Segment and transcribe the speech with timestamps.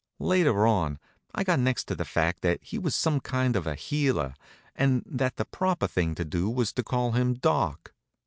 [0.17, 0.97] Later on
[1.35, 4.33] I got next to the fact that he was some kind of a healer,
[4.75, 7.93] and that the proper thing to do was to call him Doc.